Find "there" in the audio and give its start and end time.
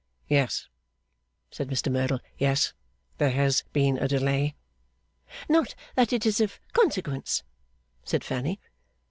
3.19-3.29